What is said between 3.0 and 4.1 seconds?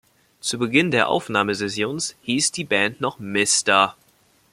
noch "Mr.